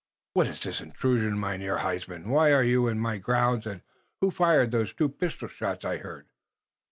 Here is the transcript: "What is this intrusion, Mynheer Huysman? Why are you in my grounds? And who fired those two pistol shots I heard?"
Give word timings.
"What 0.33 0.47
is 0.47 0.59
this 0.59 0.81
intrusion, 0.81 1.39
Mynheer 1.39 1.77
Huysman? 1.77 2.25
Why 2.29 2.51
are 2.53 2.63
you 2.63 2.87
in 2.87 2.97
my 2.97 3.19
grounds? 3.19 3.67
And 3.67 3.83
who 4.19 4.31
fired 4.31 4.71
those 4.71 4.95
two 4.95 5.09
pistol 5.09 5.47
shots 5.47 5.85
I 5.85 5.97
heard?" 5.97 6.25